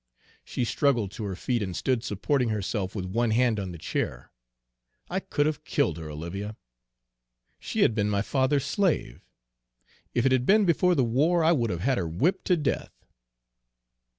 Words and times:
"She 0.43 0.65
struggled 0.65 1.11
to 1.11 1.25
her 1.25 1.35
feet, 1.35 1.61
and 1.61 1.77
stood 1.77 2.03
supporting 2.03 2.49
herself 2.49 2.95
with 2.95 3.05
one 3.05 3.29
hand 3.29 3.59
on 3.59 3.71
the 3.71 3.77
chair. 3.77 4.31
I 5.11 5.19
could 5.19 5.45
have 5.45 5.63
killed 5.63 5.97
her, 5.99 6.09
Olivia! 6.09 6.57
She 7.59 7.81
had 7.81 7.93
been 7.93 8.09
my 8.09 8.23
father's 8.23 8.65
slave; 8.65 9.23
if 10.15 10.25
it 10.25 10.31
had 10.31 10.47
been 10.47 10.65
before 10.65 10.95
the 10.95 11.03
war, 11.03 11.43
I 11.43 11.51
would 11.51 11.69
have 11.69 11.81
had 11.81 11.99
her 11.99 12.07
whipped 12.09 12.45
to 12.45 12.57
death. 12.57 13.05